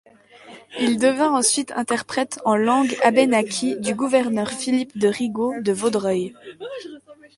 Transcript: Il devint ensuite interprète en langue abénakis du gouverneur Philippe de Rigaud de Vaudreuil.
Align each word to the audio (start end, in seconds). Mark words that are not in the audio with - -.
Il 0.79 0.97
devint 0.97 1.31
ensuite 1.31 1.71
interprète 1.73 2.39
en 2.43 2.55
langue 2.55 2.97
abénakis 3.03 3.77
du 3.79 3.93
gouverneur 3.93 4.49
Philippe 4.49 4.97
de 4.97 5.05
Rigaud 5.07 5.53
de 5.61 5.71
Vaudreuil. 5.71 6.33